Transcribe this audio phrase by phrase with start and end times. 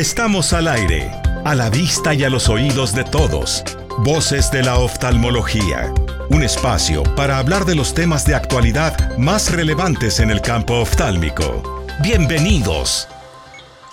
[0.00, 1.10] Estamos al aire,
[1.44, 3.62] a la vista y a los oídos de todos.
[3.98, 5.92] Voces de la oftalmología.
[6.30, 11.84] Un espacio para hablar de los temas de actualidad más relevantes en el campo oftálmico.
[12.02, 13.08] Bienvenidos.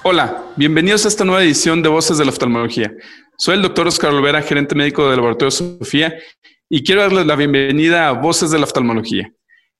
[0.04, 2.90] Hola, bienvenidos a esta nueva edición de Voces de la Oftalmología.
[3.38, 6.18] Soy el doctor Oscar Olvera, gerente médico del Laboratorio Sofía,
[6.70, 9.30] y quiero darles la bienvenida a Voces de la Oftalmología.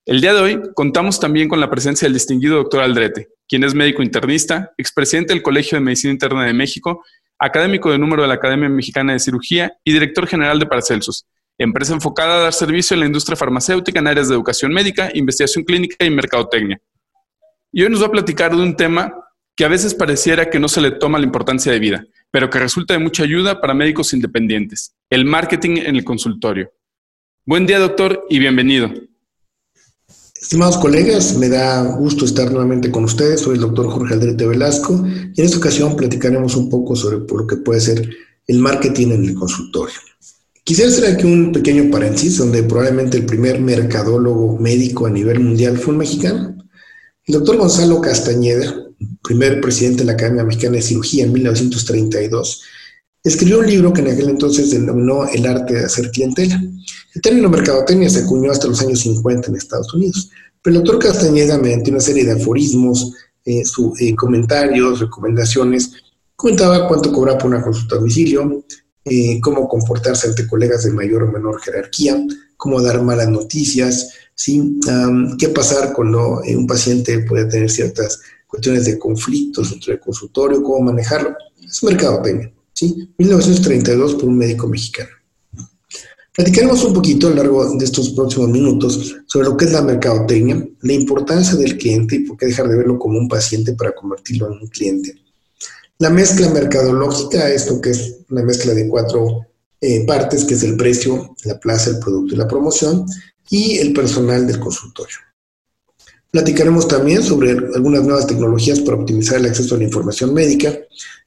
[0.06, 3.74] El día de hoy contamos también con la presencia del distinguido doctor Aldrete, quien es
[3.74, 7.04] médico internista, expresidente del Colegio de Medicina Interna de México,
[7.40, 11.26] académico de número de la Academia Mexicana de Cirugía y director general de Paracelsus,
[11.58, 15.64] empresa enfocada a dar servicio a la industria farmacéutica en áreas de educación médica, investigación
[15.64, 16.80] clínica y mercadotecnia.
[17.72, 19.14] Y hoy nos va a platicar de un tema
[19.56, 22.60] que a veces pareciera que no se le toma la importancia de vida, pero que
[22.60, 26.72] resulta de mucha ayuda para médicos independientes, el marketing en el consultorio.
[27.46, 28.92] Buen día, doctor, y bienvenido.
[30.42, 33.42] Estimados colegas, me da gusto estar nuevamente con ustedes.
[33.42, 37.48] Soy el doctor Jorge Aldrete Velasco y en esta ocasión platicaremos un poco sobre lo
[37.48, 38.08] que puede ser
[38.46, 39.96] el marketing en el consultorio.
[40.64, 45.78] Quisiera hacer aquí un pequeño paréntesis donde probablemente el primer mercadólogo médico a nivel mundial
[45.78, 46.56] fue un mexicano.
[47.26, 48.76] El doctor Gonzalo Castañeda,
[49.24, 52.62] primer presidente de la Academia Mexicana de Cirugía en 1932,
[53.24, 56.62] escribió un libro que en aquel entonces denominó El arte de hacer clientela.
[57.14, 60.30] El término mercadotecnia se acuñó hasta los años 50 en Estados Unidos,
[60.62, 63.14] pero el doctor Castañeda, mediante una serie de aforismos,
[63.46, 63.64] eh,
[64.00, 65.92] eh, comentarios, recomendaciones,
[66.36, 68.66] comentaba cuánto cobraba por una consulta a domicilio,
[69.06, 72.22] eh, cómo comportarse ante colegas de mayor o menor jerarquía,
[72.58, 74.80] cómo dar malas noticias, ¿sí?
[75.40, 80.82] qué pasar cuando un paciente puede tener ciertas cuestiones de conflictos dentro del consultorio, cómo
[80.82, 81.36] manejarlo.
[81.66, 82.52] Es mercadotecnia.
[82.78, 83.10] ¿Sí?
[83.18, 85.10] 1932 por un médico mexicano.
[86.36, 89.82] Platicaremos un poquito a lo largo de estos próximos minutos sobre lo que es la
[89.82, 93.96] mercadotecnia, la importancia del cliente y por qué dejar de verlo como un paciente para
[93.96, 95.16] convertirlo en un cliente.
[95.98, 99.48] La mezcla mercadológica, esto que es una mezcla de cuatro
[99.82, 103.08] eh, partes, que es el precio, la plaza, el producto y la promoción,
[103.50, 105.18] y el personal del consultorio.
[106.32, 110.78] Platicaremos también sobre algunas nuevas tecnologías para optimizar el acceso a la información médica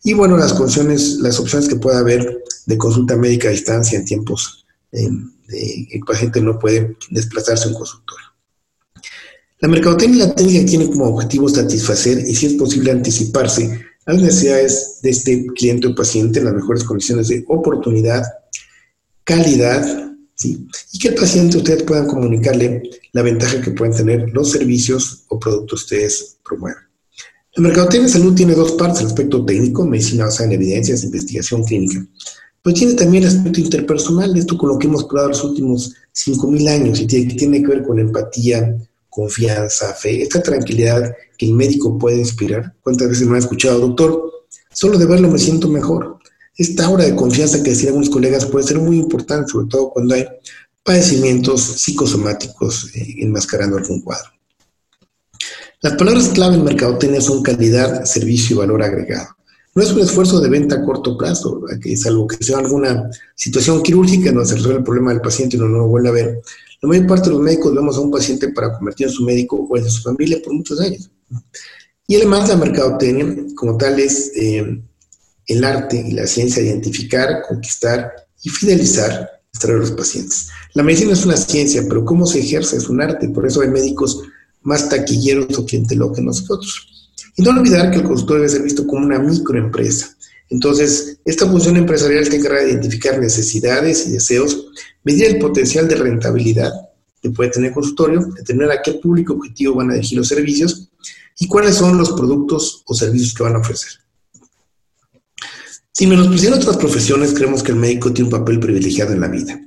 [0.05, 4.05] y, bueno, las, opciones, las opciones que pueda haber de consulta médica a distancia en
[4.05, 5.09] tiempos de,
[5.91, 8.27] el paciente no puede desplazarse a un consultorio.
[9.61, 14.13] La mercadotecnia y la técnica tienen como objetivo satisfacer y, si es posible, anticiparse a
[14.13, 18.25] las necesidades de este cliente o paciente en las mejores condiciones de oportunidad,
[19.25, 20.10] calidad,
[20.45, 25.39] y que el paciente ustedes puedan comunicarle la ventaja que pueden tener los servicios o
[25.39, 26.83] productos que ustedes promueven.
[27.57, 31.65] La mercadotecnia de salud tiene dos partes, el aspecto técnico, medicina basada en evidencias, investigación
[31.65, 32.07] clínica,
[32.63, 36.69] pues tiene también el aspecto interpersonal, esto con lo que hemos probado los últimos 5.000
[36.69, 38.77] años y tiene, tiene que ver con empatía,
[39.09, 42.75] confianza, fe, esta tranquilidad que el médico puede inspirar.
[42.83, 44.31] ¿Cuántas veces me han escuchado, doctor?
[44.73, 46.20] Solo de verlo me siento mejor.
[46.61, 50.15] Esta aura de confianza que decían algunos colegas puede ser muy importante, sobre todo cuando
[50.15, 50.27] hay
[50.85, 54.31] padecimientos psicosomáticos eh, enmascarando algún cuadro.
[55.81, 59.29] Las palabras clave en mercadotecnia son calidad, servicio y valor agregado.
[59.75, 63.09] No es un esfuerzo de venta a corto plazo, que es algo que sea alguna
[63.35, 66.43] situación quirúrgica donde se resuelve el problema del paciente y no lo vuelve a ver.
[66.83, 69.57] La mayor parte de los médicos vemos a un paciente para convertir en su médico
[69.57, 71.11] o en su familia por muchos años.
[72.07, 74.83] Y además la mercadotecnia, como tal, es eh,
[75.53, 78.13] el arte y la ciencia de identificar, conquistar
[78.43, 79.31] y fidelizar
[79.63, 80.49] a los pacientes.
[80.75, 83.69] La medicina es una ciencia, pero cómo se ejerce es un arte, por eso hay
[83.69, 84.23] médicos
[84.63, 87.13] más taquilleros o clientelo que nosotros.
[87.37, 90.17] Y no olvidar que el consultorio debe ser visto como una microempresa.
[90.49, 94.67] Entonces, esta función empresarial está encargada de identificar necesidades y deseos,
[95.05, 96.73] medir el potencial de rentabilidad
[97.23, 100.91] que puede tener el consultorio, determinar a qué público objetivo van a dirigir los servicios
[101.39, 103.93] y cuáles son los productos o servicios que van a ofrecer.
[105.93, 109.61] Sin menospreciar otras profesiones, creemos que el médico tiene un papel privilegiado en la vida.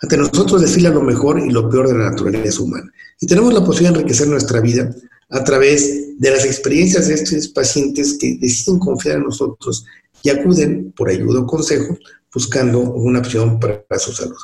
[0.00, 2.90] Ante nosotros desfila lo mejor y lo peor de la naturaleza humana.
[3.20, 4.90] Y tenemos la posibilidad de enriquecer nuestra vida
[5.30, 9.84] a través de las experiencias de estos pacientes que deciden confiar en nosotros
[10.22, 11.98] y acuden por ayuda o consejo
[12.32, 14.36] buscando una opción para su salud.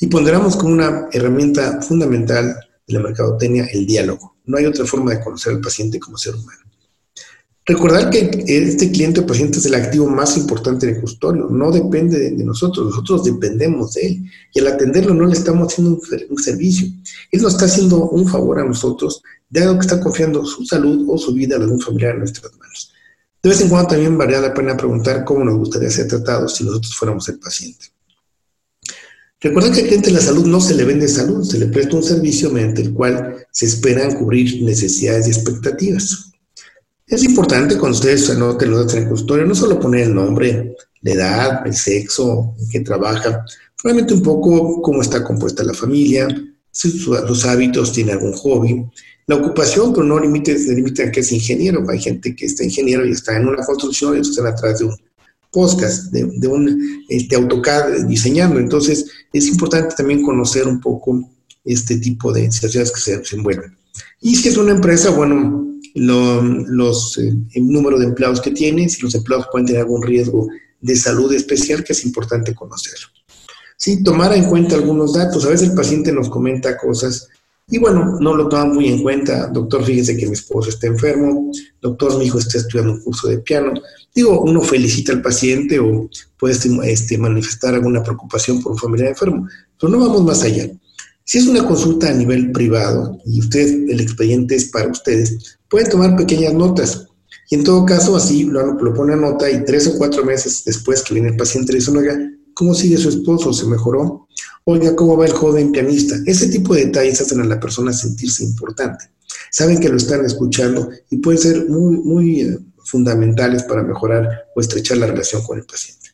[0.00, 2.54] Y ponderamos como una herramienta fundamental
[2.86, 4.36] de la mercadotecnia el diálogo.
[4.44, 6.60] No hay otra forma de conocer al paciente como ser humano.
[7.70, 12.18] Recordar que este cliente o paciente es el activo más importante del consultorio, no depende
[12.18, 16.00] de, nosotros, nosotros dependemos de él y al atenderlo no le estamos haciendo
[16.30, 16.88] un, servicio,
[17.30, 21.16] él nos está haciendo un favor a nosotros, dado que está confiando su salud o
[21.16, 22.92] su vida a algún familiar en nuestras manos.
[23.40, 26.64] De vez en cuando también valdría la pena preguntar cómo nos gustaría ser tratados si
[26.64, 27.86] nosotros fuéramos el paciente.
[29.40, 31.94] Recuerda que al cliente de la salud no se le vende salud, se le presta
[31.94, 36.29] un servicio mediante el cual se esperan cubrir necesidades y expectativas.
[37.10, 40.76] Es importante cuando ustedes anoten los datos en el consultorio, no solo poner el nombre,
[41.02, 43.44] la edad, el sexo, en qué trabaja,
[43.82, 46.28] probablemente un poco cómo está compuesta la familia,
[46.70, 48.86] si sus hábitos, tiene algún hobby,
[49.26, 51.84] la ocupación, pero no limite, limite a que es ingeniero.
[51.90, 54.96] Hay gente que está ingeniero y está en una construcción y están atrás de un
[55.50, 58.60] podcast, de, un este, AutoCAD diseñando.
[58.60, 61.28] Entonces, es importante también conocer un poco
[61.64, 63.76] este tipo de situaciones que se, se envuelven.
[64.20, 69.02] Y si es una empresa, bueno, los, eh, el número de empleados que tiene, si
[69.02, 70.48] los empleados pueden tener algún riesgo
[70.80, 73.08] de salud especial, que es importante conocerlo.
[73.76, 75.44] Sí, tomar en cuenta algunos datos.
[75.44, 77.28] A veces el paciente nos comenta cosas
[77.70, 79.46] y bueno, no lo toma muy en cuenta.
[79.46, 81.52] Doctor, fíjese que mi esposo está enfermo.
[81.80, 83.72] Doctor, mi hijo está estudiando un curso de piano.
[84.12, 86.58] Digo, uno felicita al paciente o puede
[86.90, 89.46] este, manifestar alguna preocupación por un familiar enfermo,
[89.78, 90.68] pero no vamos más allá.
[91.30, 95.88] Si es una consulta a nivel privado y usted, el expediente es para ustedes, pueden
[95.88, 97.06] tomar pequeñas notas.
[97.48, 100.64] Y en todo caso, así lo, lo pone a nota y tres o cuatro meses
[100.66, 102.18] después que viene el paciente le dice, oiga,
[102.52, 103.52] ¿cómo sigue su esposo?
[103.52, 104.26] ¿Se mejoró?
[104.64, 106.16] Oiga, ¿cómo va el joven pianista?
[106.26, 109.04] Ese tipo de detalles hacen a la persona sentirse importante.
[109.52, 114.60] Saben que lo están escuchando y pueden ser muy, muy eh, fundamentales para mejorar o
[114.60, 116.08] estrechar la relación con el paciente.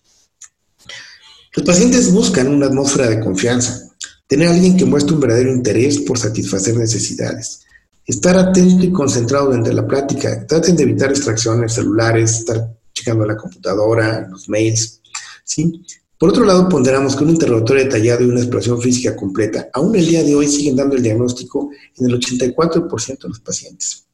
[1.55, 3.86] Los pacientes buscan una atmósfera de confianza,
[4.27, 7.61] tener a alguien que muestre un verdadero interés por satisfacer necesidades,
[8.05, 13.37] estar atento y concentrado durante la plática, traten de evitar distracciones celulares, estar checando la
[13.37, 15.01] computadora, los mails,
[15.45, 15.83] ¿sí?
[16.19, 20.07] Por otro lado, ponderamos que un interrogatorio detallado y una exploración física completa, aún el
[20.07, 24.07] día de hoy siguen dando el diagnóstico en el 84% de los pacientes.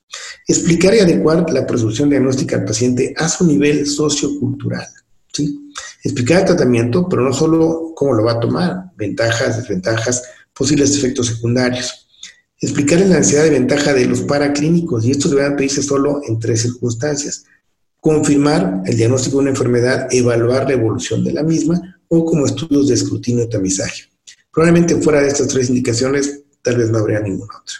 [0.49, 4.87] Explicar y adecuar la presolución diagnóstica al paciente a su nivel sociocultural.
[5.32, 5.73] ¿sí?
[6.02, 10.22] Explicar el tratamiento, pero no solo cómo lo va a tomar, ventajas, desventajas,
[10.52, 12.08] posibles efectos secundarios.
[12.60, 16.62] Explicar la necesidad de ventaja de los paraclínicos, y esto deberá pedirse solo en tres
[16.62, 17.44] circunstancias
[18.02, 22.88] confirmar el diagnóstico de una enfermedad, evaluar la evolución de la misma o como estudios
[22.88, 24.10] de escrutinio y tamizaje.
[24.52, 27.76] Probablemente fuera de estas tres indicaciones, tal vez no habría ninguna otra.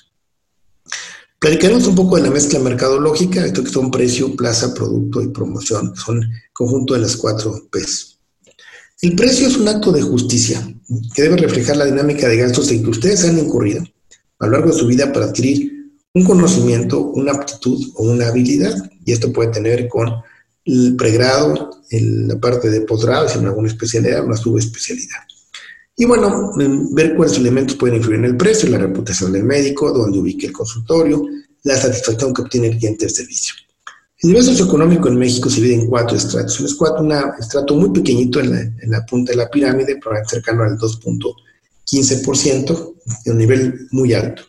[1.41, 5.97] Platicaremos un poco de la mezcla mercadológica, esto que son precio, plaza, producto y promoción,
[5.97, 6.23] son
[6.53, 8.12] conjunto de las cuatro P's.
[9.03, 10.65] El precio es un acto de justicia
[11.13, 13.83] que debe reflejar la dinámica de gastos en que ustedes han incurrido
[14.39, 18.73] a lo largo de su vida para adquirir un conocimiento, una aptitud o una habilidad.
[19.05, 20.09] Y esto puede tener con
[20.65, 25.19] el pregrado, la parte de posgrado, si en alguna especialidad, una subespecialidad.
[25.97, 26.53] Y bueno,
[26.93, 30.53] ver cuáles elementos pueden influir en el precio, la reputación del médico, dónde ubique el
[30.53, 31.27] consultorio,
[31.65, 33.55] la satisfacción que obtiene el cliente del servicio.
[34.23, 36.61] El nivel socioeconómico en México se divide en cuatro estratos.
[36.61, 40.63] Un estrato, un estrato muy pequeñito en la, en punta de la pirámide, probablemente cercano
[40.63, 42.95] al 2.15%,
[43.27, 44.45] un nivel muy alto.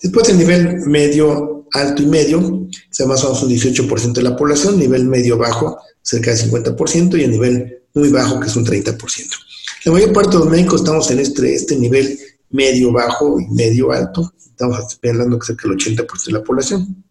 [0.00, 4.34] Después el nivel medio, alto y medio, se más o menos un 18% de la
[4.34, 8.64] población, nivel medio bajo, cerca del 50%, y el nivel muy bajo, que es un
[8.64, 8.96] 30%.
[9.84, 12.18] La mayor parte de los médicos estamos en este, este nivel
[12.48, 17.04] medio bajo y medio alto, estamos hablando que cerca del 80% de la población.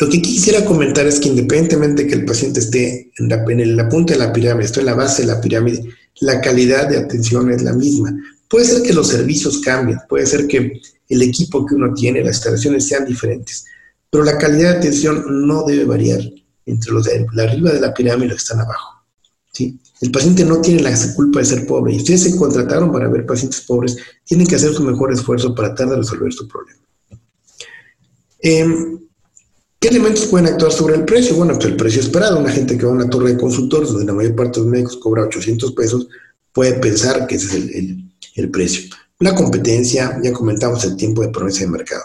[0.00, 3.88] Lo que quisiera comentar es que independientemente de que el paciente esté en la, la
[3.88, 5.84] punta de la pirámide, esté en la base de la pirámide,
[6.20, 8.10] la calidad de atención es la misma.
[8.48, 12.36] Puede ser que los servicios cambien, puede ser que el equipo que uno tiene, las
[12.36, 13.66] instalaciones sean diferentes,
[14.08, 16.20] pero la calidad de atención no debe variar
[16.64, 19.04] entre los de arriba de la pirámide y los que están abajo.
[19.52, 19.78] ¿sí?
[20.00, 23.26] El paciente no tiene la culpa de ser pobre y ustedes se contrataron para ver
[23.26, 26.80] pacientes pobres, tienen que hacer su mejor esfuerzo para tratar de resolver su problema.
[28.38, 29.00] Em,
[29.80, 31.34] ¿Qué elementos pueden actuar sobre el precio?
[31.36, 32.38] Bueno, pues el precio esperado.
[32.38, 34.72] Una gente que va a una torre de consultores donde la mayor parte de los
[34.72, 36.06] médicos cobra 800 pesos
[36.52, 38.94] puede pensar que ese es el, el precio.
[39.20, 42.02] La competencia, ya comentamos el tiempo de promesa de mercado.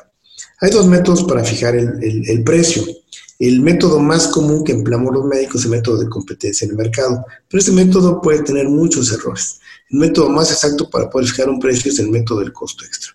[0.62, 2.82] Hay dos métodos para fijar el, precio.
[3.40, 6.78] El método más común que empleamos los médicos es el método de competencia en el
[6.78, 9.60] mercado, pero este método puede tener muchos errores.
[9.90, 13.12] El método más exacto para poder fijar un precio es el método del costo extra.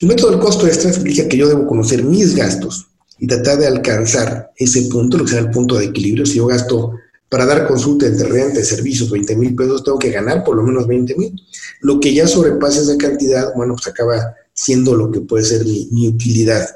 [0.00, 2.91] El método del costo extra explica que yo debo conocer mis gastos
[3.22, 6.26] y tratar de alcanzar ese punto, lo que sea el punto de equilibrio.
[6.26, 6.96] Si yo gasto
[7.28, 10.64] para dar consulta de renta, de servicios, 20 mil pesos, tengo que ganar por lo
[10.64, 11.40] menos 20 mil.
[11.82, 16.08] Lo que ya sobrepasa esa cantidad, bueno, pues acaba siendo lo que puede ser mi,
[16.08, 16.68] utilidad.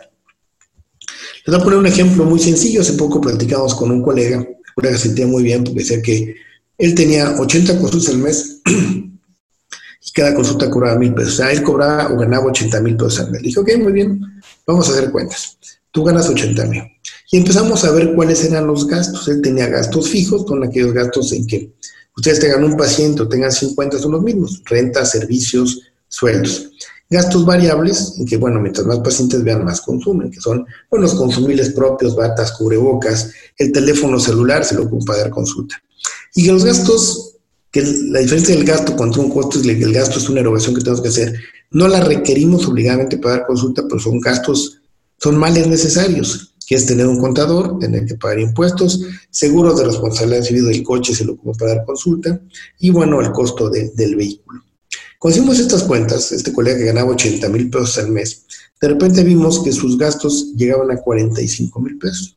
[1.46, 2.80] Les voy a poner un ejemplo muy sencillo.
[2.80, 6.36] Hace poco platicamos con un colega, un colega se sentía muy bien porque decía que
[6.78, 11.32] él tenía 80 consultas al mes y cada consulta cobraba mil pesos.
[11.32, 13.42] O sea, él cobraba o ganaba 80 mil pesos al mes.
[13.42, 14.20] Le dije, ok, muy bien,
[14.64, 15.58] vamos a hacer cuentas.
[15.96, 16.82] Tú ganas 80 mil.
[17.32, 19.28] Y empezamos a ver cuáles eran los gastos.
[19.28, 21.72] Él tenía gastos fijos, con aquellos gastos en que
[22.14, 26.68] ustedes tengan un paciente o tengan 50, son los mismos, renta, servicios, sueldos.
[27.08, 31.14] Gastos variables, en que, bueno, mientras más pacientes vean, más consumen, que son bueno, los
[31.14, 35.82] consumibles propios, batas, cubrebocas, el teléfono celular se lo ocupa dar consulta.
[36.34, 37.36] Y los gastos,
[37.70, 40.74] que la diferencia del gasto contra un costo es que el gasto es una erogación
[40.74, 44.82] que tenemos que hacer, no la requerimos obligadamente para dar consulta, pero son gastos,
[45.18, 50.42] son males necesarios, que es tener un contador, tener que pagar impuestos, seguros de responsabilidad
[50.42, 52.40] civil del coche se lo para dar consulta,
[52.80, 54.62] y bueno, el costo del vehículo.
[55.18, 58.44] Cuando hicimos estas cuentas, este colega que ganaba 80 mil pesos al mes,
[58.80, 62.37] de repente vimos que sus gastos llegaban a 45 mil pesos.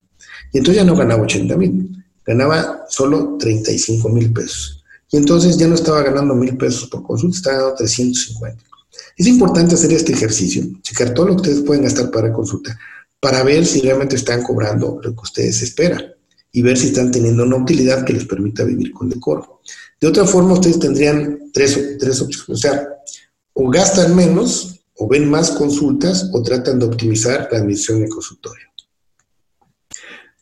[0.53, 4.83] Y entonces ya no ganaba 80 mil, ganaba solo 35 mil pesos.
[5.11, 8.63] Y entonces ya no estaba ganando mil pesos por consulta, estaba ganando 350.
[9.15, 12.77] Es importante hacer este ejercicio, checar todo lo que ustedes pueden gastar para consulta,
[13.19, 16.03] para ver si realmente están cobrando lo que ustedes esperan
[16.51, 19.61] y ver si están teniendo una utilidad que les permita vivir con decoro.
[19.99, 22.49] De otra forma, ustedes tendrían tres, tres opciones.
[22.49, 22.87] O sea,
[23.53, 28.68] o gastan menos, o ven más consultas, o tratan de optimizar la admisión de consultorio.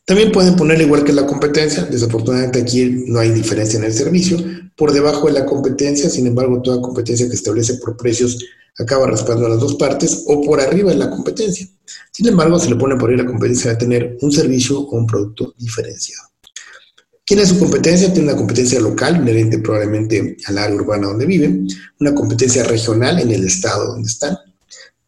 [0.08, 1.82] También pueden ponerle igual que la competencia.
[1.82, 4.38] Desafortunadamente aquí no hay diferencia en el servicio.
[4.74, 8.42] Por debajo de la competencia, sin embargo, toda competencia que establece por precios
[8.78, 11.68] acaba raspando a las dos partes o por arriba de la competencia.
[12.10, 14.96] Sin embargo, si le pone por ahí la competencia va a tener un servicio o
[14.96, 16.22] un producto diferenciado.
[17.26, 18.10] ¿Quién es su competencia?
[18.10, 21.68] Tiene una competencia local, inherente probablemente al área urbana donde viven,
[22.00, 24.38] una competencia regional en el estado donde están,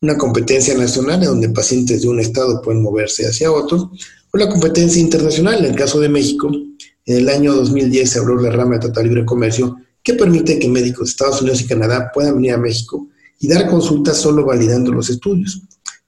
[0.02, 3.92] una competencia nacional en donde pacientes de un estado pueden moverse hacia otro,
[4.32, 5.64] o la competencia internacional.
[5.64, 9.04] En el caso de México, en el año 2010 se abrió la rama de Total
[9.04, 13.08] Libre Comercio que permite que médicos de Estados Unidos y Canadá puedan venir a México
[13.38, 15.62] y dar consultas solo validando los estudios.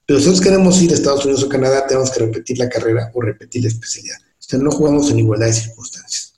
[0.07, 3.11] Pero si nosotros queremos ir a Estados Unidos o Canadá, tenemos que repetir la carrera
[3.15, 4.17] o repetir la especialidad
[4.59, 6.35] no jugamos en igualdad de circunstancias.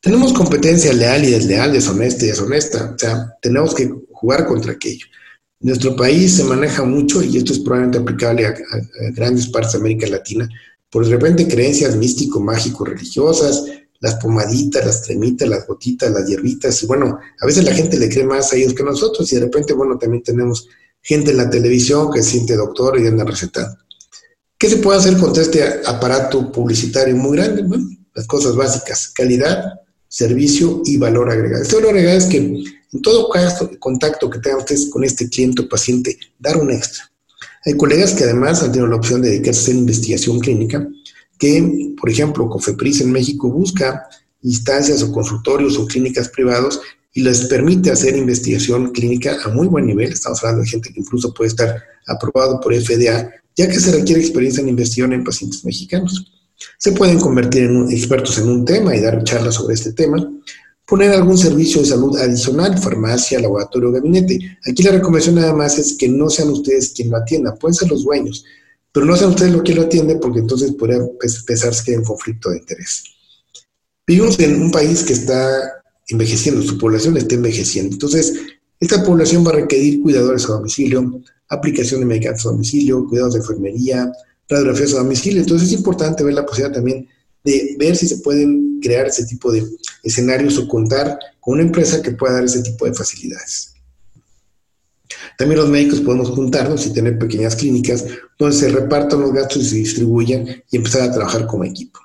[0.00, 2.92] Tenemos competencia leal y desleal, deshonesta y deshonesta.
[2.94, 5.06] O sea, tenemos que jugar contra aquello.
[5.60, 8.54] Nuestro país se maneja mucho, y esto es probablemente aplicable a,
[9.12, 10.48] grandes partes de América Latina,
[10.90, 13.64] por de repente creencias místico, mágico, religiosas,
[14.00, 18.08] las pomaditas, las cremitas, las gotitas, las hierbitas, y bueno, a veces la gente le
[18.08, 20.68] cree más a ellos que a nosotros, y de repente, bueno, también tenemos
[21.02, 23.76] gente en la televisión que se siente doctor y anda recetando.
[24.58, 27.64] ¿Qué se puede hacer contra este aparato publicitario muy grande?
[28.14, 31.62] Las cosas básicas, calidad, servicio y valor agregado.
[31.62, 32.36] Este valor agregado es que
[32.92, 37.10] en todo caso, contacto que tengan ustedes con este cliente o paciente, dar un extra.
[37.64, 40.88] Hay colegas que además han tenido la opción de dedicarse a hacer investigación clínica,
[41.38, 44.08] que, por ejemplo, Cofepris en México busca
[44.42, 46.80] instancias o consultorios o clínicas privados
[47.12, 50.12] y les permite hacer investigación clínica a muy buen nivel.
[50.12, 54.20] Estamos hablando de gente que incluso puede estar aprobado por FDA ya que se requiere
[54.20, 56.32] experiencia en investigación en pacientes mexicanos.
[56.78, 60.16] Se pueden convertir en expertos en un tema y dar charlas sobre este tema,
[60.90, 64.58] poner algún servicio de salud adicional, farmacia, laboratorio, gabinete.
[64.68, 67.88] Aquí la recomendación nada más es que no sean ustedes quien lo atienda, pueden ser
[67.88, 68.44] los dueños,
[68.90, 70.98] pero no sean ustedes los que lo atienden porque entonces podría
[71.46, 73.04] pensarse que hay un conflicto de interés.
[74.04, 77.92] Vivimos en un país que está envejeciendo, su población está envejeciendo.
[77.92, 78.34] Entonces,
[78.80, 83.38] esta población va a requerir cuidadores a domicilio, aplicación de medicamentos a domicilio, cuidados de
[83.38, 84.10] enfermería,
[84.48, 85.40] radiografías a domicilio.
[85.42, 87.06] Entonces es importante ver la posibilidad también
[87.44, 89.64] de ver si se pueden crear ese tipo de
[90.02, 93.74] escenarios o contar con una empresa que pueda dar ese tipo de facilidades.
[95.36, 98.04] También los médicos podemos juntarnos y tener pequeñas clínicas
[98.38, 101.98] donde se repartan los gastos y se distribuyan y empezar a trabajar como equipo.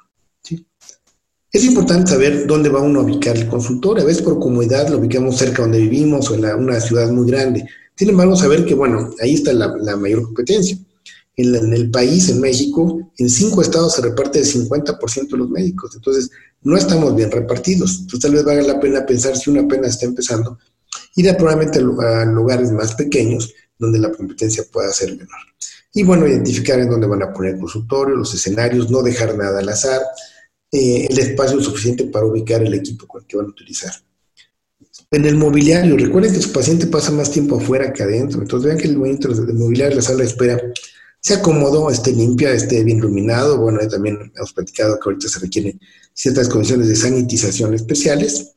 [1.56, 4.02] Es importante saber dónde va uno a ubicar el consultor.
[4.02, 7.66] A veces por comodidad lo ubicamos cerca donde vivimos o en una ciudad muy grande.
[7.96, 10.78] Sin embargo, saber que, bueno, ahí está la, mayor competencia.
[11.38, 15.94] En, el país, en México, en cinco estados se reparte el 50% de los médicos.
[15.96, 16.30] Entonces,
[16.62, 18.00] no estamos bien repartidos.
[18.00, 20.58] Entonces, tal vez valga la pena pensar si una pena está empezando,
[21.16, 25.40] ir a probablemente a lugares más pequeños donde la competencia pueda ser menor.
[25.94, 29.60] Y bueno, identificar en dónde van a poner el consultorio, los escenarios, no dejar nada
[29.60, 30.02] al azar,
[30.72, 33.94] eh, el espacio suficiente para ubicar el equipo que van a utilizar.
[35.12, 38.78] En el mobiliario, recuerden que su paciente pasa más tiempo afuera que adentro, entonces vean
[38.78, 40.62] que el mobiliario, la sala de espera,
[41.26, 43.58] se acomodó, esté limpia, esté bien iluminado.
[43.58, 45.80] Bueno, también hemos platicado que ahorita se requieren
[46.14, 48.54] ciertas condiciones de sanitización especiales.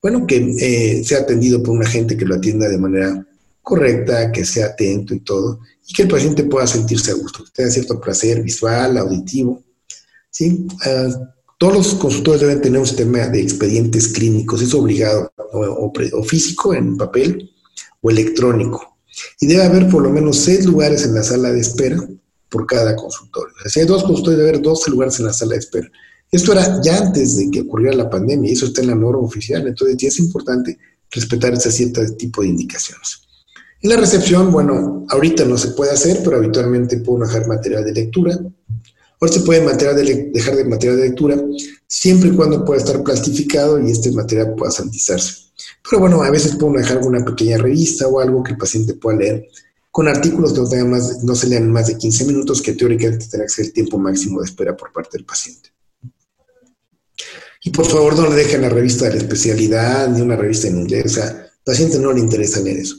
[0.00, 3.26] Bueno, que eh, sea atendido por un agente que lo atienda de manera
[3.60, 7.50] correcta, que sea atento y todo, y que el paciente pueda sentirse a gusto, que
[7.50, 9.60] tenga cierto placer visual, auditivo.
[10.30, 10.64] ¿sí?
[10.86, 11.08] Ah,
[11.58, 16.96] todos los consultores deben tener un sistema de expedientes clínicos, es obligado, o, físico en
[16.96, 17.50] papel
[18.00, 18.96] o electrónico.
[19.40, 21.98] Y debe haber por lo menos seis lugares en la sala de espera
[22.52, 23.54] por cada consultorio.
[23.66, 25.88] si hay dos consultorios, debe haber 12 lugares en la sala de espera.
[26.30, 29.26] Esto era ya antes de que ocurriera la pandemia, y eso está en la norma
[29.26, 30.78] oficial, entonces ya es importante
[31.10, 33.22] respetar ese cierto tipo de indicaciones.
[33.80, 37.92] En la recepción, bueno, ahorita no se puede hacer, pero habitualmente puedo dejar material de
[37.92, 38.38] lectura.
[39.20, 39.60] Ahora se puede
[40.32, 41.42] dejar de material de lectura
[41.86, 45.50] siempre y cuando pueda estar plastificado y este material pueda sanitizarse.
[45.88, 49.18] Pero bueno, a veces puedo dejar una pequeña revista o algo que el paciente pueda
[49.18, 49.48] leer
[49.92, 53.46] con artículos que no, más, no se lean más de 15 minutos, que teóricamente tendrá
[53.46, 55.68] que ser el tiempo máximo de espera por parte del paciente.
[57.62, 60.78] Y por favor no le dejen la revista de la especialidad ni una revista en
[60.78, 62.96] inglés, o sea, al paciente no le interesa leer eso.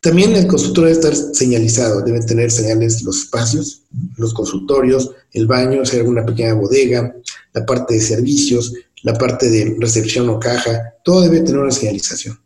[0.00, 3.82] También el consultorio debe estar señalizado, debe tener señales los espacios,
[4.16, 7.12] los consultorios, el baño, ser alguna pequeña bodega,
[7.52, 8.72] la parte de servicios,
[9.02, 12.38] la parte de recepción o caja, todo debe tener una señalización.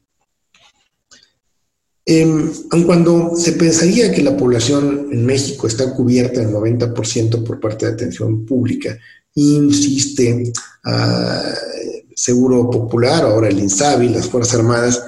[2.06, 2.22] Eh,
[2.70, 7.86] aun cuando se pensaría que la población en México está cubierta en 90% por parte
[7.86, 8.98] de atención pública,
[9.34, 10.52] insiste
[10.84, 11.42] a
[12.14, 15.02] Seguro Popular, ahora el INSABI, las Fuerzas Armadas,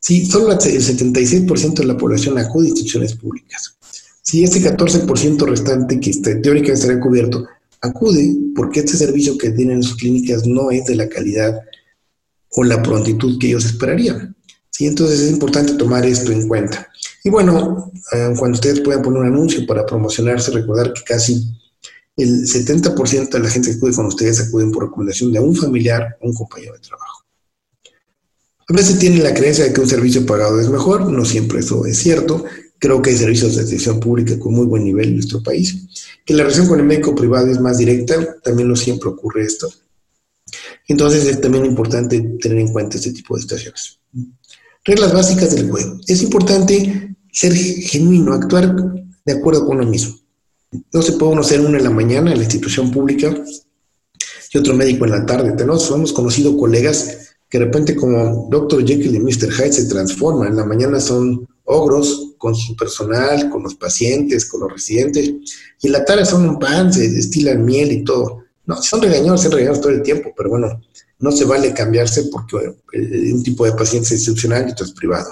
[0.00, 3.76] Sí, solo el 76% de la población acude a instituciones públicas.
[4.22, 7.46] Si ese 14% restante que este, teóricamente estaría cubierto
[7.82, 11.60] acude porque este servicio que tienen en sus clínicas no es de la calidad
[12.50, 14.34] o la prontitud que ellos esperarían.
[14.70, 14.86] ¿Sí?
[14.86, 16.88] Entonces es importante tomar esto en cuenta.
[17.22, 21.60] Y bueno, eh, cuando ustedes puedan poner un anuncio para promocionarse, recordar que casi
[22.16, 26.16] el 70% de la gente que acude con ustedes acuden por recomendación de un familiar
[26.20, 27.24] o un compañero de trabajo.
[28.68, 31.84] A veces tienen la creencia de que un servicio pagado es mejor, no siempre eso
[31.86, 32.44] es cierto.
[32.78, 35.76] Creo que hay servicios de atención pública con muy buen nivel en nuestro país.
[36.24, 39.68] Que la relación con el médico privado es más directa, también no siempre ocurre esto.
[40.86, 43.98] Entonces es también importante tener en cuenta este tipo de situaciones.
[44.90, 46.00] Reglas básicas del juego.
[46.08, 48.74] Es importante ser genuino, actuar
[49.24, 50.16] de acuerdo con uno mismo.
[50.92, 53.32] No se puede uno ser uno en la mañana en la institución pública
[54.52, 55.52] y otro médico en la tarde.
[55.52, 58.84] Tenemos, hemos conocido colegas que de repente como Dr.
[58.84, 59.52] Jekyll y Mr.
[59.52, 60.48] Hyde se transforman.
[60.48, 65.32] En la mañana son ogros con su personal, con los pacientes, con los residentes,
[65.80, 68.42] y en la tarde son un pan, se destilan miel y todo.
[68.70, 70.80] No, son regañados, son regañados todo el tiempo, pero bueno,
[71.18, 72.56] no se vale cambiarse porque
[73.32, 75.28] un tipo de paciente es institucional y otro es privado.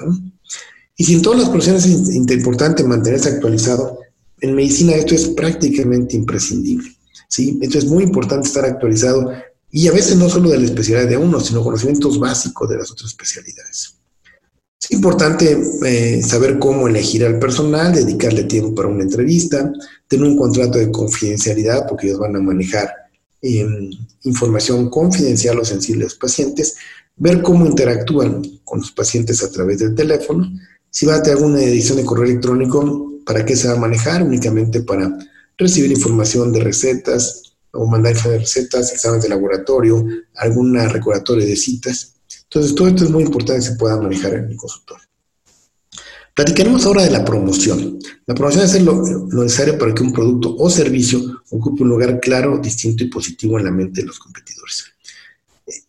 [0.96, 4.00] Y si en todas las profesiones es importante mantenerse actualizado,
[4.40, 6.90] en medicina esto es prácticamente imprescindible.
[7.28, 7.56] ¿sí?
[7.62, 9.32] Esto es muy importante estar actualizado
[9.70, 12.90] y a veces no solo de la especialidad de uno, sino conocimientos básicos de las
[12.90, 13.94] otras especialidades.
[14.82, 19.72] Es importante eh, saber cómo elegir al personal, dedicarle tiempo para una entrevista,
[20.08, 23.07] tener un contrato de confidencialidad, porque ellos van a manejar
[23.42, 23.90] em,
[24.24, 26.76] información confidencial o sensible a los pacientes,
[27.16, 30.50] ver cómo interactúan con los pacientes a través del teléfono,
[30.90, 34.22] si va a tener alguna edición de correo electrónico, para qué se va a manejar,
[34.22, 35.16] únicamente para
[35.58, 40.04] recibir información de recetas, o mandar recetas, exámenes de laboratorio,
[40.36, 42.14] alguna recordatorio de citas.
[42.44, 45.07] Entonces, todo esto es muy importante que se pueda manejar en el consultorio.
[46.38, 47.98] Platicaremos ahora de la promoción.
[48.24, 49.02] La promoción es lo,
[49.42, 53.64] necesario para que un producto o servicio ocupe un lugar claro, distinto y positivo en
[53.64, 54.84] la mente de los competidores.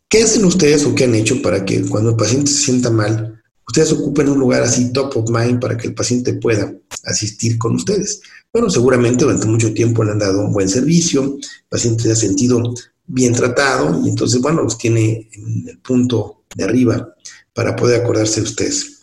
[0.07, 3.39] ¿Qué hacen ustedes o qué han hecho para que cuando el paciente se sienta mal,
[3.67, 7.75] ustedes ocupen un lugar así top of mind para que el paciente pueda asistir con
[7.75, 8.19] ustedes?
[8.51, 12.15] Bueno, seguramente durante mucho tiempo le han dado un buen servicio, el paciente se ha
[12.15, 12.73] sentido
[13.05, 17.13] bien tratado y entonces, bueno, los tiene en el punto de arriba
[17.53, 18.98] para poder acordarse de ustedes.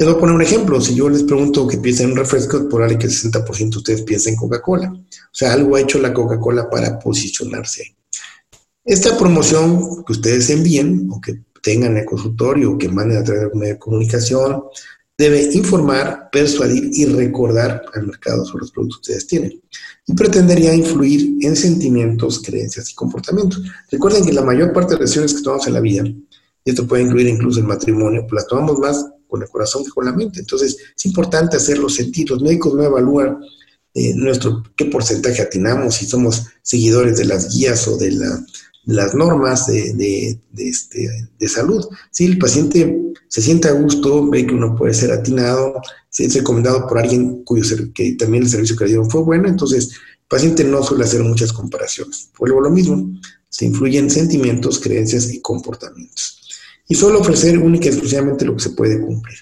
[0.00, 0.80] Les voy a poner un ejemplo.
[0.80, 3.76] Si yo les pregunto que piensen en un refresco, es probable que el 60% de
[3.76, 4.90] ustedes piensen en Coca-Cola.
[4.94, 7.96] O sea, algo ha hecho la Coca-Cola para posicionarse.
[8.82, 13.24] Esta promoción que ustedes envíen o que tengan en el consultorio o que manden a
[13.24, 14.64] través de medio de comunicación
[15.18, 19.60] debe informar, persuadir y recordar al mercado sobre los productos que ustedes tienen.
[20.06, 23.60] Y pretendería influir en sentimientos, creencias y comportamientos.
[23.90, 26.86] Recuerden que la mayor parte de las decisiones que tomamos en la vida, y esto
[26.86, 30.12] puede incluir incluso el matrimonio, pues las tomamos más con el corazón que con la
[30.12, 30.40] mente.
[30.40, 32.28] Entonces, es importante hacerlo sentir.
[32.28, 33.38] Los médicos no evalúan
[33.94, 38.44] eh, nuestro, qué porcentaje atinamos, si somos seguidores de las guías o de la
[38.84, 41.86] las normas de, este, de, salud.
[42.10, 45.74] Si el paciente se siente a gusto, ve que uno puede ser atinado,
[46.08, 49.48] si es recomendado por alguien cuyo que también el servicio que le dieron fue bueno,
[49.48, 52.30] entonces el paciente no suele hacer muchas comparaciones.
[52.38, 56.39] Vuelvo lo mismo, se influyen sentimientos, creencias y comportamientos.
[56.90, 59.38] Y solo ofrecer única y exclusivamente lo que se puede cumplir.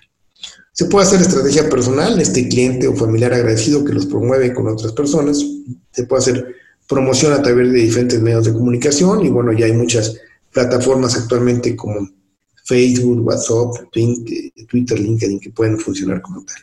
[0.70, 4.92] Se puede hacer estrategia personal, este cliente o familiar agradecido que los promueve con otras
[4.92, 5.42] personas.
[5.90, 6.54] Se puede hacer
[6.86, 10.18] promoción a través de diferentes medios de comunicación y bueno, ya hay muchas
[10.52, 12.06] plataformas actualmente como
[12.66, 16.58] Facebook, WhatsApp, Twitter, LinkedIn que pueden funcionar como tal.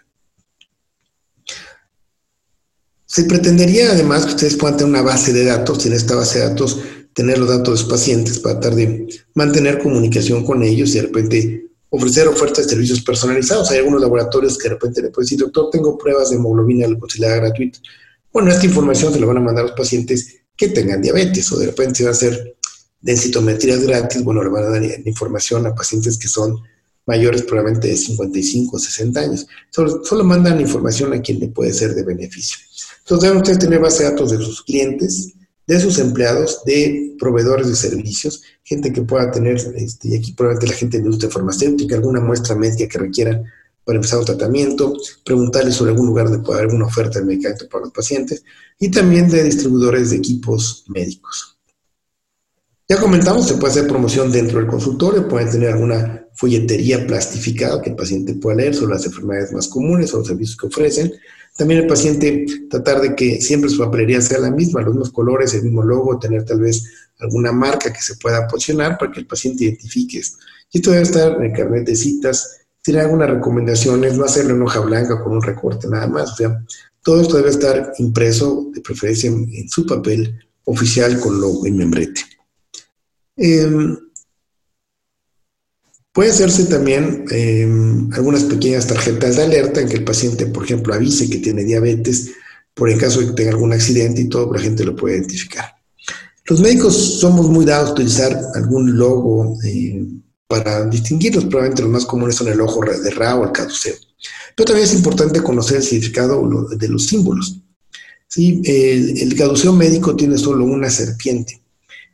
[3.08, 6.40] Se pretendería además que ustedes puedan tener una base de datos y en esta base
[6.40, 6.80] de datos
[7.16, 11.02] tener los datos de los pacientes para tratar de mantener comunicación con ellos y de
[11.04, 13.72] repente ofrecer ofertas de servicios personalizados.
[13.72, 17.38] Hay algunos laboratorios que de repente le pueden decir, doctor, tengo pruebas de hemoglobina glucosilada
[17.38, 17.80] gratuita.
[18.34, 21.58] Bueno, esta información se la van a mandar a los pacientes que tengan diabetes o
[21.58, 22.58] de repente se va a hacer
[23.00, 26.60] densitometrías gratis, bueno, le van a dar información a pacientes que son
[27.06, 29.48] mayores probablemente de 55 o 60 años.
[29.70, 32.58] Solo, solo, mandan información a quien le puede ser de beneficio.
[33.00, 35.35] Entonces deben ustedes tener base de datos de sus clientes,
[35.68, 40.74] de sus empleados, de proveedores de servicios, gente que pueda tener, este, y aquí probablemente
[40.74, 43.42] la gente de industria farmacéutica, alguna muestra médica que requiera
[43.84, 47.70] para empezar un tratamiento, preguntarles sobre algún lugar donde pueda haber alguna oferta de medicamento
[47.70, 48.44] para los pacientes,
[48.80, 51.58] y también de distribuidores de equipos médicos.
[52.88, 57.92] Ya comentamos, se puede hacer promoción dentro del consultorio, pueden tener alguna folletería plastificada que
[57.92, 61.14] el paciente pueda leer sobre las enfermedades más comunes o los servicios que ofrecen.
[61.58, 65.54] También el paciente tratar de que siempre su papelería sea la misma, los mismos colores,
[65.54, 66.84] el mismo logo, tener tal vez
[67.20, 70.38] alguna marca que se pueda posicionar para que el paciente identifique esto.
[70.72, 72.58] Y esto debe estar en el carnet de citas.
[72.82, 76.34] Tiene algunas recomendaciones, no hacerlo en hoja blanca con un recorte nada más.
[76.34, 76.62] O sea,
[77.02, 82.22] todo esto debe estar impreso, de preferencia en, su papel oficial con logo y membrete.
[83.38, 83.98] Em,
[86.16, 90.94] Puede hacerse también em, algunas pequeñas tarjetas de alerta en que el paciente, por ejemplo,
[90.94, 92.32] avise que tiene diabetes,
[92.74, 95.76] por el caso de que tenga algún accidente y todo, la gente lo puede identificar.
[96.46, 100.06] Los médicos somos muy dados a utilizar algún logo eh,
[100.48, 101.44] para distinguirlos.
[101.46, 103.96] Probablemente los más comunes son el ojo de Ra o el caduceo.
[104.56, 106.48] Pero también es importante conocer el significado
[106.78, 107.60] de los símbolos.
[108.30, 108.62] ¿Sí?
[108.64, 111.62] El, el caduceo médico tiene solo una serpiente.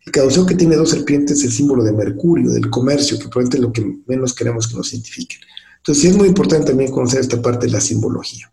[0.05, 3.57] El caduceo que tiene dos serpientes es el símbolo de Mercurio, del comercio, que probablemente
[3.57, 5.39] es lo que menos queremos que nos identifiquen.
[5.77, 8.51] Entonces, sí es muy importante también conocer esta parte de la simbología.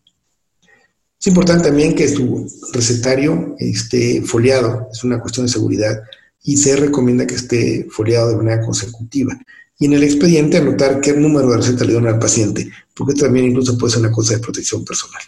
[1.20, 6.00] Es importante también que su recetario esté foliado, es una cuestión de seguridad,
[6.42, 9.38] y se recomienda que esté foliado de manera consecutiva.
[9.78, 13.46] Y en el expediente anotar qué número de receta le dan al paciente, porque también
[13.46, 15.22] incluso puede ser una cosa de protección personal.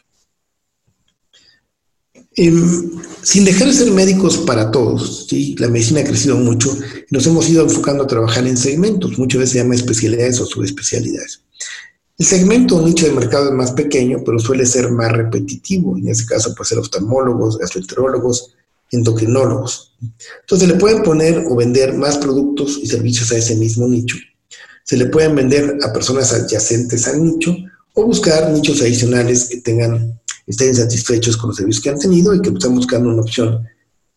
[2.36, 2.90] Em,
[3.22, 5.56] sin dejar de ser médicos para todos, ¿sí?
[5.58, 6.70] la medicina ha crecido mucho
[7.10, 10.46] y nos hemos ido enfocando a trabajar en segmentos, muchas veces se llama especialidades o
[10.46, 11.42] subespecialidades.
[12.20, 15.96] El segmento o nicho de mercado es más pequeño, pero suele ser más repetitivo.
[15.96, 18.54] En este caso puede ser oftalmólogos, gastroenterólogos,
[18.90, 19.94] endocrinólogos.
[20.42, 24.18] Entonces le pueden poner o vender más productos y servicios a ese mismo nicho.
[24.84, 27.56] Se le pueden vender a personas adyacentes al nicho
[27.94, 30.19] o buscar nichos adicionales que tengan
[30.50, 33.64] estén satisfechos con los servicios que han tenido y que están buscando una opción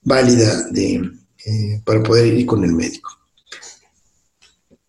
[0.02, 1.10] válida de,
[1.46, 3.12] eh, para poder ir con el médico.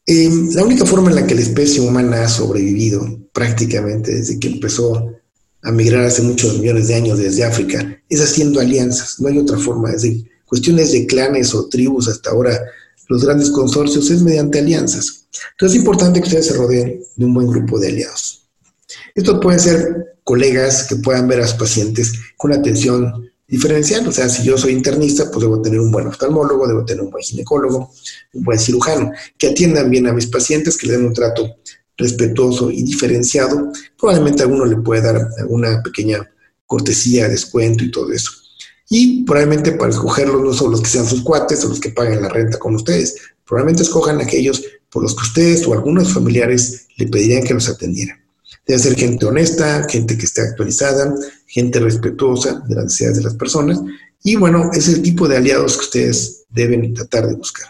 [0.07, 4.49] Eh, la única forma en la que la especie humana ha sobrevivido prácticamente desde que
[4.49, 5.13] empezó
[5.63, 9.59] a migrar hace muchos millones de años desde África es haciendo alianzas, no hay otra
[9.59, 12.61] forma, desde cuestiones de clanes o tribus hasta ahora
[13.09, 15.27] los grandes consorcios es mediante alianzas.
[15.53, 18.47] Entonces es importante que ustedes se rodeen de un buen grupo de aliados.
[19.15, 24.07] Esto puede ser colegas que puedan ver a sus pacientes con atención diferencial.
[24.09, 27.11] O sea, si yo soy internista, pues debo tener un buen oftalmólogo, debo tener un
[27.11, 27.93] buen ginecólogo,
[28.33, 31.57] un buen cirujano, que atiendan bien a mis pacientes, que le den un trato
[31.97, 33.71] respetuoso y diferenciado.
[33.97, 36.29] Probablemente a alguno le puede dar alguna pequeña
[36.67, 38.31] cortesía, descuento y todo eso.
[38.91, 42.23] Y probablemente para escogerlos no son los que sean sus cuates o los que paguen
[42.23, 43.17] la renta con ustedes.
[43.45, 48.24] Probablemente escojan aquellos por los que ustedes o algunos familiares le pedirían que los atendieran.
[48.67, 51.15] Debe ser gente honesta, gente que esté actualizada,
[51.47, 53.81] gente respetuosa de las necesidades de las personas.
[54.23, 57.69] Y bueno, es el tipo de aliados que ustedes deben tratar de buscar.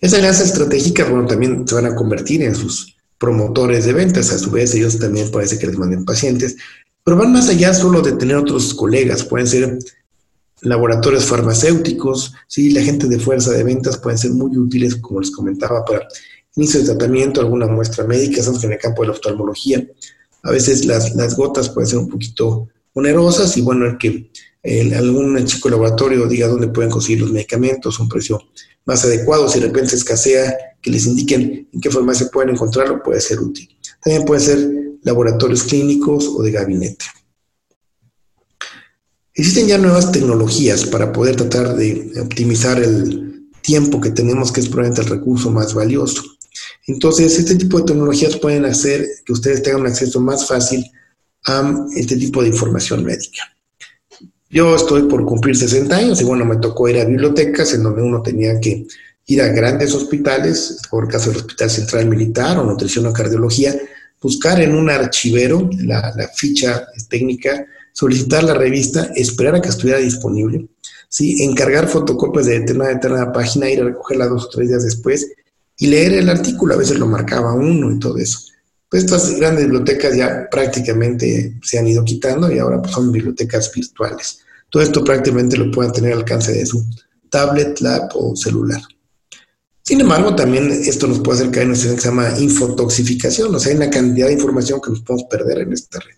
[0.00, 4.32] Esas alianzas estratégicas, bueno, también se van a convertir en sus promotores de ventas.
[4.32, 6.56] A su vez, ellos también parece que les manden pacientes.
[7.04, 9.24] Pero van más allá solo de tener otros colegas.
[9.24, 9.78] Pueden ser
[10.62, 12.70] laboratorios farmacéuticos, ¿sí?
[12.70, 16.06] la gente de fuerza de ventas pueden ser muy útiles, como les comentaba, para
[16.56, 19.86] inicio de tratamiento, alguna muestra médica, estamos en el campo de la oftalmología,
[20.42, 24.30] a veces las, las gotas pueden ser un poquito onerosas y bueno, el que
[24.96, 28.40] algún chico laboratorio diga dónde pueden conseguir los medicamentos, un precio
[28.84, 33.20] más adecuado, si de repente escasea, que les indiquen en qué farmacia pueden encontrarlo, puede
[33.20, 33.68] ser útil.
[34.02, 34.70] También pueden ser
[35.02, 37.04] laboratorios clínicos o de gabinete.
[39.34, 44.68] Existen ya nuevas tecnologías para poder tratar de optimizar el tiempo que tenemos, que es
[44.68, 46.22] probablemente el recurso más valioso.
[46.86, 50.84] Entonces, este tipo de tecnologías pueden hacer que ustedes tengan acceso más fácil
[51.46, 53.42] a este tipo de información médica.
[54.50, 58.02] Yo estoy por cumplir 60 años y bueno, me tocó ir a bibliotecas en donde
[58.02, 58.86] uno tenía que
[59.26, 63.74] ir a grandes hospitales, por caso del Hospital Central Militar o Nutrición o Cardiología,
[64.20, 70.68] buscar en un archivero la, ficha técnica, solicitar la revista, esperar a que estuviera disponible,
[71.08, 71.42] ¿sí?
[71.42, 75.28] encargar fotocopias de determinada, determinada página, ir a recogerla dos o tres días después
[75.82, 78.38] y leer el artículo, a veces lo marcaba uno y todo eso.
[78.88, 83.72] Pues estas grandes bibliotecas ya prácticamente se han ido quitando y ahora pues, son bibliotecas
[83.74, 84.38] virtuales.
[84.70, 86.84] Todo esto prácticamente lo pueden tener al alcance de su
[87.28, 88.80] tablet, lab o celular.
[89.82, 93.58] Sin embargo, también esto nos puede acercar a una situación que se llama infotoxificación, o
[93.58, 96.14] sea, hay una cantidad de información que nos podemos perder en esta red.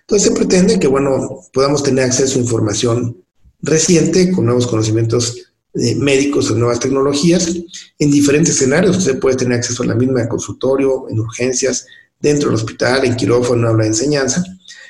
[0.00, 3.24] Entonces se pretende que, bueno, podamos tener acceso a información
[3.62, 7.54] reciente con nuevos conocimientos eh, médicos o nuevas tecnologías
[7.98, 8.96] en diferentes escenarios.
[8.96, 11.86] Usted puede tener acceso a la misma en consultorio, en urgencias,
[12.20, 14.42] dentro del hospital, en quirófano, en aula de enseñanza.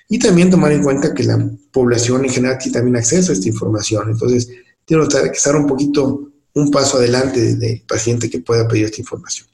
[0.08, 3.48] Y también tomar en cuenta que la población en general tiene también acceso a esta
[3.48, 4.10] información.
[4.10, 4.48] Entonces,
[4.84, 9.46] tiene que estar un poquito, un paso adelante del paciente que pueda pedir esta información.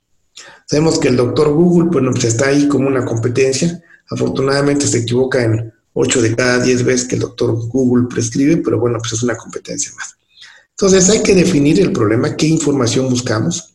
[0.67, 3.83] Sabemos que el doctor Google, bueno, pues está ahí como una competencia.
[4.11, 8.79] Afortunadamente se equivoca en 8 de cada 10 veces que el doctor Google prescribe, pero
[8.79, 10.14] bueno, pues es una competencia más.
[10.77, 13.73] Entonces hay que definir el problema, qué información buscamos,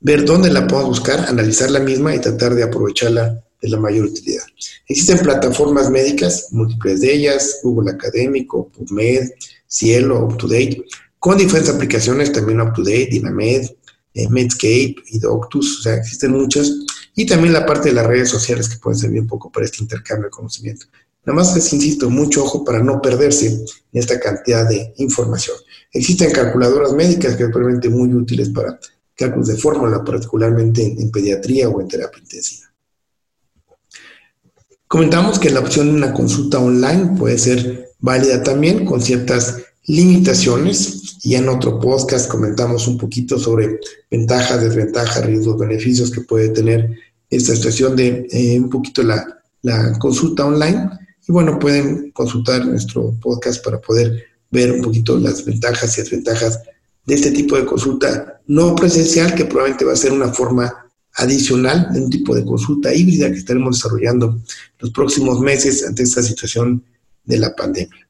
[0.00, 4.06] ver dónde la podemos buscar, analizar la misma y tratar de aprovecharla de la mayor
[4.06, 4.42] utilidad.
[4.88, 9.28] Existen plataformas médicas, múltiples de ellas, Google Académico, PubMed,
[9.66, 10.84] Cielo, UpToDate,
[11.20, 13.66] con diferentes aplicaciones, también UpToDate, Dinamed,
[14.14, 16.72] eh, Medscape y Doctus, o sea, existen muchas,
[17.14, 19.82] y también la parte de las redes sociales que pueden servir un poco para este
[19.82, 20.86] intercambio de conocimiento.
[21.24, 25.56] Nada más les insisto, mucho ojo para no perderse en esta cantidad de información.
[25.92, 28.78] Existen calculadoras médicas que realmente muy útiles para
[29.14, 32.72] cálculos de fórmula, particularmente en, pediatría o en terapia intensiva.
[34.88, 41.18] Comentamos que la opción de una consulta online puede ser válida también con ciertas limitaciones.
[41.22, 43.78] Y en otro podcast comentamos un poquito sobre
[44.10, 50.46] ventajas, desventajas, riesgos, beneficios que puede tener esta situación de eh, un poquito la consulta
[50.46, 50.99] online.
[51.30, 56.60] Y bueno, pueden consultar nuestro podcast para poder ver un poquito las ventajas y desventajas
[57.06, 61.92] de este tipo de consulta no presencial, que probablemente va a ser una forma adicional
[61.92, 64.40] de un tipo de consulta híbrida que estaremos desarrollando
[64.80, 66.82] los próximos meses ante esta situación
[67.22, 68.08] de la pandemia.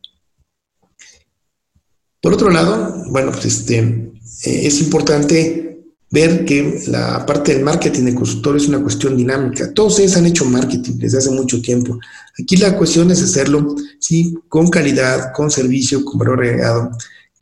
[2.22, 5.69] Por otro lado, bueno, pues este, eh, es importante
[6.10, 9.72] ver que la parte del marketing de consultor es una cuestión dinámica.
[9.72, 11.98] Todos ustedes han hecho marketing desde hace mucho tiempo.
[12.40, 16.90] Aquí la cuestión es hacerlo, sí, con calidad, con servicio, con valor agregado,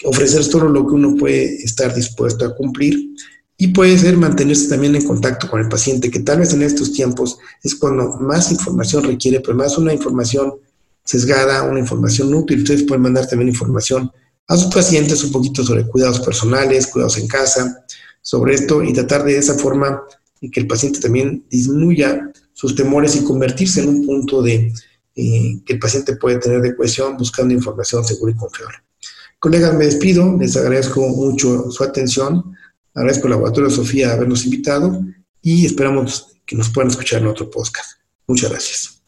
[0.05, 3.15] ofrecer todo lo que uno puede estar dispuesto a cumplir
[3.57, 6.93] y puede ser mantenerse también en contacto con el paciente, que tal vez en estos
[6.93, 10.55] tiempos es cuando más información requiere, pero más una información
[11.05, 12.63] sesgada, una información útil.
[12.63, 14.13] Ustedes pueden mandar también información
[14.47, 17.85] a sus pacientes un poquito sobre cuidados personales, cuidados en casa,
[18.21, 20.03] sobre esto y tratar de esa forma
[20.41, 24.73] que el paciente también disminuya sus temores y convertirse en un punto de
[25.15, 28.79] eh, que el paciente puede tener de cohesión buscando información segura y confiable.
[29.39, 32.57] Colegas, me despido, les agradezco mucho su atención,
[32.95, 35.01] agradezco al Laboratorio Sofía habernos invitado
[35.43, 38.01] y esperamos que nos puedan escuchar en otro podcast.
[38.27, 39.03] Muchas gracias.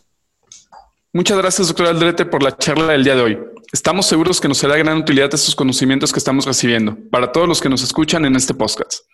[1.13, 3.39] Muchas gracias, doctor Aldrete, por la charla del día de hoy.
[3.73, 7.61] Estamos seguros que nos será gran utilidad estos conocimientos que estamos recibiendo para todos los
[7.61, 9.05] que nos escuchan en este podcast.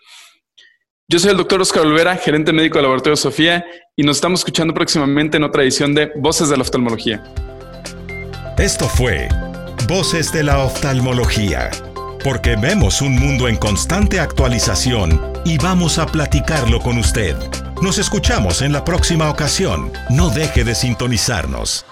[1.08, 4.72] Yo soy el doctor Oscar Olvera, gerente médico del Laboratorio Sofía, y nos estamos escuchando
[4.72, 7.22] próximamente en otra edición de Voces de la Oftalmología.
[8.56, 9.28] Esto fue
[9.88, 11.70] Voces de la Oftalmología,
[12.24, 17.36] porque vemos un mundo en constante actualización y vamos a platicarlo con usted.
[17.82, 19.92] Nos escuchamos en la próxima ocasión.
[20.08, 21.84] No deje de sintonizarnos.